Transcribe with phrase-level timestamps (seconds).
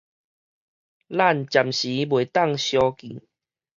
[0.03, 0.09] 咱暫時
[2.07, 3.21] 袂當相見